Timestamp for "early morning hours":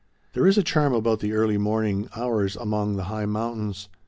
1.33-2.55